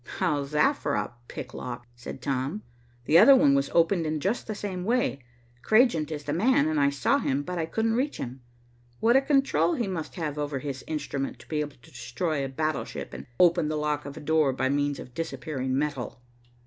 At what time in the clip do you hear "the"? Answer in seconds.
3.05-3.19, 4.47-4.55, 6.23-6.33, 13.67-13.75